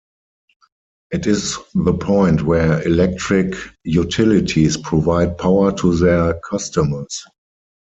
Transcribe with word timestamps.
It 1.11 1.27
is 1.27 1.59
the 1.75 1.93
point 1.93 2.41
where 2.43 2.81
electric 2.87 3.53
utilities 3.83 4.75
provide 4.75 5.37
power 5.37 5.71
to 5.73 5.95
their 5.95 6.39
customers. 6.49 7.23